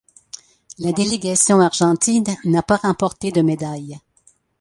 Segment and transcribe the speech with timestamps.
[0.79, 3.99] La délégation argentine n'a pas remporté de médailles.